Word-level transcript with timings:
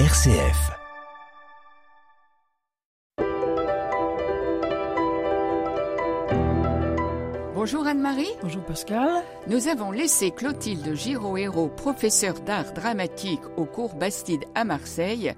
RCF. 0.00 0.72
Bonjour 7.54 7.86
Anne-Marie. 7.86 8.26
Bonjour 8.42 8.64
Pascal. 8.64 9.22
Nous 9.46 9.68
avons 9.68 9.92
laissé 9.92 10.32
Clotilde 10.32 10.96
Giraud-Hérault, 10.96 11.68
professeure 11.68 12.40
d'art 12.40 12.72
dramatique 12.72 13.38
au 13.56 13.66
cours 13.66 13.94
Bastide 13.94 14.42
à 14.56 14.64
Marseille. 14.64 15.32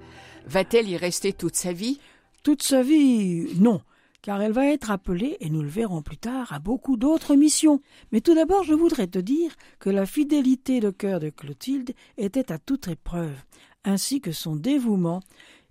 Va-t-elle 0.47 0.89
y 0.89 0.97
rester 0.97 1.33
toute 1.33 1.55
sa 1.55 1.71
vie? 1.71 1.99
Toute 2.41 2.63
sa 2.63 2.81
vie, 2.81 3.53
non, 3.59 3.81
car 4.23 4.41
elle 4.41 4.53
va 4.53 4.65
être 4.65 4.89
appelée, 4.89 5.37
et 5.39 5.51
nous 5.51 5.61
le 5.61 5.69
verrons 5.69 6.01
plus 6.01 6.17
tard, 6.17 6.51
à 6.51 6.57
beaucoup 6.57 6.97
d'autres 6.97 7.35
missions. 7.35 7.79
Mais 8.11 8.21
tout 8.21 8.33
d'abord, 8.33 8.63
je 8.63 8.73
voudrais 8.73 9.07
te 9.07 9.19
dire 9.19 9.51
que 9.77 9.91
la 9.91 10.07
fidélité 10.07 10.79
de 10.79 10.89
cœur 10.89 11.19
de 11.19 11.29
Clotilde 11.29 11.91
était 12.17 12.51
à 12.51 12.57
toute 12.57 12.87
épreuve, 12.87 13.37
ainsi 13.87 14.21
que 14.21 14.31
son 14.31 14.55
dévouement 14.55 15.21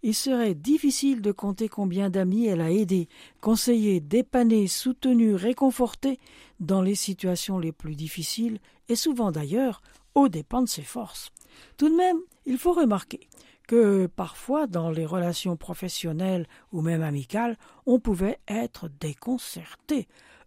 il 0.02 0.14
serait 0.14 0.54
difficile 0.54 1.20
de 1.20 1.32
compter 1.32 1.68
combien 1.68 2.10
d'amis 2.10 2.46
elle 2.46 2.60
a 2.60 2.70
aidés, 2.70 3.08
conseillés, 3.40 3.98
dépannés, 3.98 4.68
soutenus, 4.68 5.34
réconfortés 5.34 6.20
dans 6.60 6.80
les 6.80 6.94
situations 6.94 7.58
les 7.58 7.72
plus 7.72 7.96
difficiles, 7.96 8.60
et 8.88 8.94
souvent 8.94 9.32
d'ailleurs 9.32 9.82
aux 10.14 10.28
dépens 10.28 10.62
de 10.62 10.68
ses 10.68 10.82
forces. 10.82 11.32
Tout 11.76 11.88
de 11.88 11.96
même, 11.96 12.18
il 12.44 12.56
faut 12.56 12.72
remarquer 12.72 13.28
que 13.66 14.06
parfois 14.06 14.68
dans 14.68 14.90
les 14.90 15.06
relations 15.06 15.56
professionnelles 15.56 16.46
ou 16.70 16.82
même 16.82 17.02
amicales, 17.02 17.58
on 17.84 17.98
pouvait 17.98 18.38
être 18.46 18.88
déconcerté, 19.00 20.06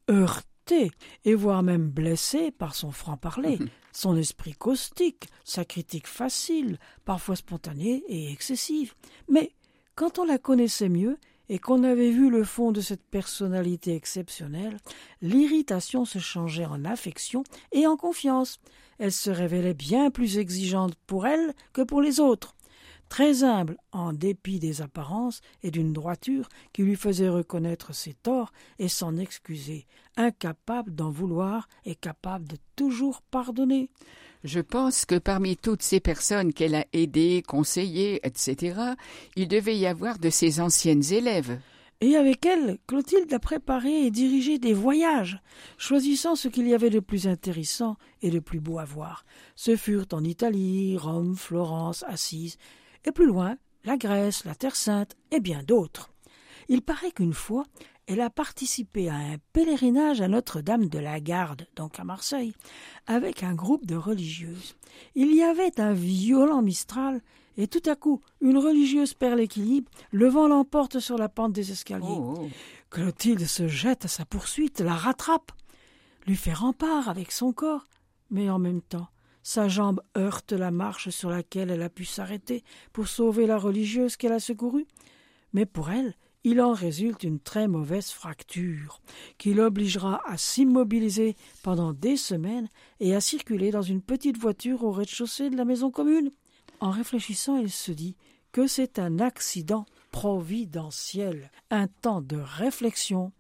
heurté, 0.10 0.48
et 0.72 1.36
voire 1.36 1.64
même 1.64 1.90
blessé 1.90 2.52
par 2.52 2.76
son 2.76 2.92
franc-parler, 2.92 3.60
son 3.92 4.16
esprit 4.16 4.54
caustique, 4.54 5.28
sa 5.44 5.66
critique 5.66 6.08
facile, 6.08 6.78
parfois 7.06 7.36
spontanée 7.36 8.04
et 8.08 8.32
excessive. 8.32 8.94
Mais 9.28 9.52
quand 9.96 10.20
on 10.20 10.26
la 10.26 10.38
connaissait 10.38 10.90
mieux 10.90 11.18
et 11.50 11.60
qu'on 11.60 11.84
avait 11.84 12.12
vu 12.12 12.30
le 12.30 12.44
fond 12.44 12.72
de 12.72 12.82
cette 12.82 13.04
personnalité 13.04 13.96
exceptionnelle, 13.96 14.78
l'irritation 15.22 16.06
se 16.06 16.20
changeait 16.20 16.66
en 16.66 16.86
affection 16.86 17.44
et 17.72 17.88
en 17.88 17.98
confiance. 17.98 18.60
Elle 19.00 19.12
se 19.12 19.32
révélait 19.32 19.74
bien 19.74 20.12
plus 20.12 20.38
exigeante 20.38 20.94
pour 21.08 21.26
elle 21.26 21.54
que 21.74 21.82
pour 21.82 22.02
les 22.02 22.20
autres 22.20 22.56
très 23.10 23.44
humble 23.44 23.78
en 23.92 24.14
dépit 24.14 24.60
des 24.60 24.82
apparences 24.82 25.42
et 25.64 25.72
d'une 25.72 25.92
droiture 25.94 26.48
qui 26.72 26.84
lui 26.84 26.96
faisait 26.96 27.30
reconnaître 27.30 27.94
ses 27.94 28.14
torts 28.14 28.54
et 28.78 28.88
s'en 28.88 29.18
excuser, 29.18 29.88
incapable 30.16 30.96
d'en 30.96 31.10
vouloir 31.10 31.68
et 31.86 31.96
capable 31.96 32.48
de 32.48 32.58
toujours 32.76 33.22
pardonner. 33.24 33.90
Je 34.44 34.62
pense 34.62 35.06
que 35.06 35.18
parmi 35.18 35.58
toutes 35.58 35.82
ces 35.82 36.00
personnes 36.00 36.54
qu'elle 36.54 36.76
a 36.76 36.86
aidées, 36.94 37.44
conseillées, 37.46 38.22
etc., 38.26 38.80
il 39.36 39.50
devait 39.50 39.78
y 39.78 39.86
avoir 39.86 40.18
de 40.18 40.30
ses 40.30 40.62
anciennes 40.62 41.04
élèves. 41.12 41.60
Et 42.02 42.16
avec 42.16 42.46
elle, 42.46 42.78
Clotilde 42.88 43.34
a 43.34 43.40
préparé 43.40 44.06
et 44.06 44.12
dirigé 44.12 44.58
des 44.58 44.74
voyages, 44.74 45.42
choisissant 45.78 46.38
ce 46.38 46.48
qu'il 46.48 46.66
y 46.66 46.74
avait 46.74 46.90
de 46.90 47.02
plus 47.02 47.28
intéressant 47.28 47.98
et 48.22 48.30
de 48.30 48.40
plus 48.40 48.62
beau 48.62 48.80
à 48.80 48.86
voir. 48.86 49.26
Ce 49.58 49.76
furent 49.76 50.08
en 50.14 50.24
Italie, 50.24 50.96
Rome, 50.96 51.36
Florence, 51.36 52.06
Assise, 52.08 52.58
et 53.06 53.12
plus 53.12 53.26
loin, 53.26 53.58
la 53.84 53.98
Grèce, 53.98 54.46
la 54.46 54.56
Terre 54.56 54.76
Sainte 54.76 55.16
et 55.32 55.40
bien 55.40 55.64
d'autres. 55.64 56.12
Il 56.68 56.82
paraît 56.82 57.12
qu'une 57.12 57.34
fois, 57.34 57.66
elle 58.08 58.22
a 58.22 58.30
participé 58.30 59.08
à 59.10 59.16
un 59.16 59.38
pèlerinage 59.54 60.22
à 60.22 60.28
Notre-Dame 60.28 60.88
de 60.88 61.00
la 61.00 61.20
Garde, 61.20 61.68
donc 61.76 62.00
à 62.00 62.04
Marseille, 62.04 62.54
avec 63.06 63.44
un 63.44 63.54
groupe 63.54 63.86
de 63.86 63.96
religieuses. 63.96 64.76
Il 65.14 65.34
y 65.36 65.44
avait 65.44 65.80
un 65.80 65.94
violent 65.94 66.62
mistral, 66.62 67.22
et 67.58 67.68
tout 67.68 67.88
à 67.88 67.96
coup, 67.96 68.22
une 68.42 68.58
religieuse 68.58 69.14
perd 69.14 69.38
l'équilibre, 69.38 69.92
le 70.12 70.28
vent 70.28 70.48
l'emporte 70.48 71.00
sur 71.00 71.18
la 71.18 71.30
pente 71.30 71.54
des 71.54 71.72
escaliers. 71.72 72.08
Oh, 72.10 72.36
oh. 72.40 72.50
Clotilde 72.90 73.46
se 73.46 73.68
jette 73.68 74.06
à 74.06 74.08
sa 74.08 74.26
poursuite, 74.26 74.80
la 74.80 74.96
rattrape, 74.96 75.52
lui 76.26 76.36
fait 76.36 76.54
rempart 76.54 77.10
avec 77.10 77.32
son 77.32 77.54
corps, 77.54 77.86
mais 78.32 78.50
en 78.50 78.58
même 78.58 78.82
temps, 78.82 79.08
sa 79.44 79.68
jambe 79.68 80.02
heurte 80.18 80.52
la 80.52 80.72
marche 80.72 81.10
sur 81.10 81.30
laquelle 81.30 81.72
elle 81.72 81.82
a 81.82 81.90
pu 81.90 82.06
s'arrêter 82.06 82.64
pour 82.94 83.08
sauver 83.08 83.48
la 83.48 83.58
religieuse 83.58 84.16
qu'elle 84.16 84.34
a 84.34 84.40
secourue. 84.40 84.86
Mais 85.54 85.66
pour 85.66 85.90
elle, 85.90 86.14
il 86.44 86.62
en 86.62 86.74
résulte 86.74 87.24
une 87.24 87.40
très 87.40 87.68
mauvaise 87.68 88.12
fracture, 88.12 89.02
qui 89.38 89.54
l'obligera 89.54 90.22
à 90.26 90.38
s'immobiliser 90.38 91.36
pendant 91.64 91.94
des 91.94 92.16
semaines 92.16 92.70
et 93.00 93.16
à 93.16 93.22
circuler 93.22 93.72
dans 93.72 93.82
une 93.82 94.02
petite 94.02 94.38
voiture 94.38 94.84
au 94.84 94.92
rez-de-chaussée 94.92 95.50
de 95.50 95.58
la 95.58 95.66
maison 95.66 95.92
commune. 95.92 96.32
En 96.80 96.92
réfléchissant, 96.92 97.58
il 97.58 97.70
se 97.70 97.92
dit 97.92 98.16
que 98.52 98.68
c'est 98.68 99.00
un 99.00 99.20
accident 99.20 99.86
providentiel, 100.12 101.52
un 101.70 101.88
temps 101.88 102.22
de 102.22 102.38
réflexion, 102.38 103.32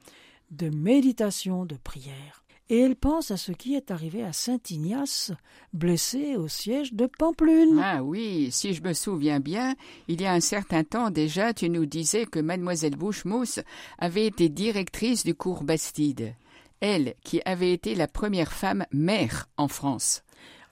de 0.51 0.69
méditation, 0.69 1.65
de 1.65 1.75
prière 1.75 2.43
et 2.69 2.79
elle 2.79 2.95
pense 2.95 3.31
à 3.31 3.37
ce 3.37 3.51
qui 3.51 3.75
est 3.75 3.89
arrivé 3.89 4.23
à 4.23 4.31
Saint 4.31 4.59
Ignace, 4.69 5.31
blessé 5.73 6.35
au 6.35 6.47
siège 6.47 6.93
de 6.93 7.07
Pamplune. 7.07 7.81
Ah 7.83 8.03
oui, 8.03 8.49
si 8.51 8.73
je 8.73 8.83
me 8.83 8.93
souviens 8.93 9.39
bien, 9.39 9.75
il 10.07 10.21
y 10.21 10.25
a 10.25 10.33
un 10.33 10.39
certain 10.39 10.83
temps 10.83 11.09
déjà, 11.09 11.53
tu 11.53 11.69
nous 11.69 11.87
disais 11.87 12.27
que 12.27 12.39
mademoiselle 12.39 12.95
Bouchemousse 12.95 13.59
avait 13.97 14.27
été 14.27 14.49
directrice 14.49 15.23
du 15.23 15.33
cours 15.33 15.63
Bastide. 15.63 16.35
Elle, 16.79 17.15
qui 17.23 17.41
avait 17.43 17.73
été 17.73 17.95
la 17.95 18.07
première 18.07 18.53
femme 18.53 18.85
mère 18.91 19.47
en 19.57 19.67
France. 19.67 20.23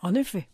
En 0.02 0.14
effet. 0.14 0.48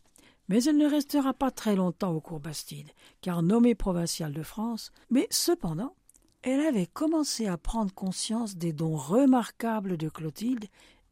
Mais 0.49 0.63
elle 0.63 0.77
ne 0.77 0.89
restera 0.89 1.33
pas 1.33 1.51
très 1.51 1.75
longtemps 1.75 2.11
au 2.11 2.21
cours 2.21 2.39
Bastide, 2.39 2.89
car 3.21 3.43
nommée 3.43 3.75
provinciale 3.75 4.33
de 4.33 4.43
France, 4.43 4.91
mais 5.09 5.27
cependant, 5.29 5.95
elle 6.41 6.59
avait 6.59 6.87
commencé 6.87 7.47
à 7.47 7.57
prendre 7.57 7.93
conscience 7.93 8.55
des 8.57 8.73
dons 8.73 8.97
remarquables 8.97 9.95
de 9.95 10.09
Clotilde 10.09 10.65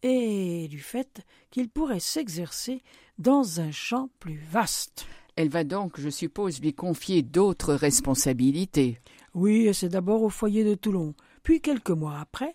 et 0.03 0.67
du 0.67 0.79
fait 0.79 1.21
qu'il 1.49 1.69
pourrait 1.69 1.99
s'exercer 1.99 2.81
dans 3.17 3.59
un 3.59 3.71
champ 3.71 4.09
plus 4.19 4.39
vaste. 4.49 5.05
Elle 5.35 5.49
va 5.49 5.63
donc, 5.63 5.99
je 5.99 6.09
suppose, 6.09 6.61
lui 6.61 6.73
confier 6.73 7.21
d'autres 7.21 7.73
responsabilités. 7.73 8.99
Oui, 9.33 9.67
et 9.67 9.73
c'est 9.73 9.89
d'abord 9.89 10.23
au 10.23 10.29
foyer 10.29 10.63
de 10.63 10.75
Toulon, 10.75 11.13
puis 11.43 11.61
quelques 11.61 11.91
mois 11.91 12.19
après, 12.19 12.53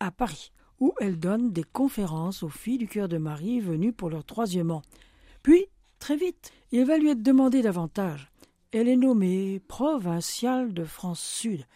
à 0.00 0.10
Paris, 0.10 0.52
où 0.78 0.92
elle 1.00 1.18
donne 1.18 1.52
des 1.52 1.64
conférences 1.64 2.42
aux 2.42 2.48
filles 2.48 2.78
du 2.78 2.88
cœur 2.88 3.08
de 3.08 3.18
Marie 3.18 3.60
venues 3.60 3.92
pour 3.92 4.10
leur 4.10 4.24
troisième 4.24 4.70
an. 4.70 4.82
Puis, 5.42 5.66
très 5.98 6.16
vite, 6.16 6.52
il 6.70 6.84
va 6.84 6.98
lui 6.98 7.10
être 7.10 7.22
demandé 7.22 7.62
davantage. 7.62 8.30
Elle 8.70 8.88
est 8.88 8.96
nommée 8.96 9.60
provinciale 9.68 10.72
de 10.72 10.84
France 10.84 11.20
Sud, 11.20 11.66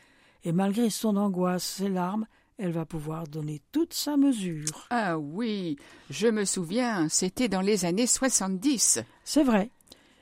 et 0.45 0.53
malgré 0.53 0.91
son 0.91 1.17
angoisse, 1.17 1.65
ses 1.65 1.89
larmes, 1.89 2.27
elle 2.59 2.73
va 2.73 2.87
pouvoir 2.87 3.27
donner 3.27 3.61
toute 3.73 3.93
sa 3.93 4.17
mesure. 4.17 4.87
Ah 4.91 5.19
oui, 5.19 5.77
je 6.11 6.29
me 6.29 6.45
souviens, 6.45 7.09
c'était 7.09 7.49
dans 7.49 7.61
les 7.61 7.85
années 7.85 8.07
70. 8.07 9.01
C'est 9.25 9.43
vrai. 9.43 9.71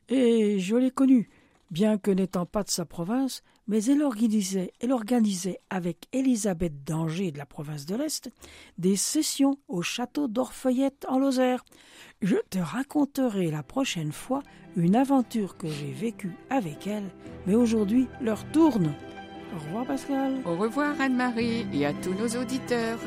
Et 0.09 0.59
je 0.59 0.77
l'ai 0.77 0.91
connue, 0.91 1.31
bien 1.71 1.97
que 1.97 2.11
n'étant 2.11 2.47
pas 2.47 2.63
de 2.63 2.71
sa 2.71 2.85
province, 2.85 3.43
mais 3.67 3.85
elle 3.85 4.03
organisait, 4.03 4.73
elle 4.81 4.93
organisait 4.93 5.61
avec 5.71 6.09
Élisabeth 6.13 6.85
d'Angers 6.85 7.33
de 7.33 7.39
la 7.39 7.47
province 7.47 7.87
de 7.87 7.97
l'Est 7.97 8.31
des 8.79 8.97
sessions 8.97 9.59
au 9.69 9.83
château 9.83 10.29
d'Orfeuillette 10.29 11.07
en 11.09 11.19
Lozère. 11.19 11.65
Je 12.21 12.37
te 12.51 12.59
raconterai 12.59 13.51
la 13.51 13.63
prochaine 13.63 14.13
fois 14.13 14.43
une 14.77 14.97
aventure 14.97 15.57
que 15.57 15.69
j'ai 15.69 15.93
vécue 15.93 16.37
avec 16.51 16.87
elle, 16.87 17.11
mais 17.47 17.55
aujourd'hui 17.55 18.09
l'heure 18.21 18.45
tourne. 18.53 18.95
Au 19.53 19.59
revoir 19.59 19.87
Pascal. 19.87 20.33
Au 20.45 20.57
revoir 20.57 20.95
Anne-Marie 21.01 21.67
et 21.73 21.87
à 21.87 21.93
tous 21.93 22.15
nos 22.15 22.41
auditeurs. 22.41 22.99